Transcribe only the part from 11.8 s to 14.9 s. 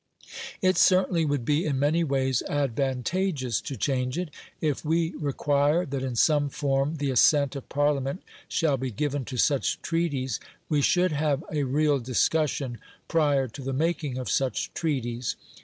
discussion prior to the making of such